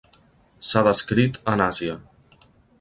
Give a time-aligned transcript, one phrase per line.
[0.69, 2.01] S'ha descrit en Àsia.